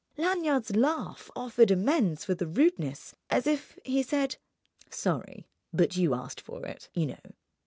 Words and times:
Lanyard's 0.17 0.75
laugh 0.75 1.29
offered 1.35 1.69
amends 1.69 2.25
for 2.25 2.33
the 2.33 2.47
rudeness, 2.47 3.13
as 3.29 3.45
if 3.45 3.77
he 3.85 4.01
said: 4.01 4.37
"Sorry—but 4.89 5.95
you 5.95 6.15
asked 6.15 6.41
for 6.41 6.65
it, 6.65 6.89
you 6.95 7.05
know." 7.05 7.35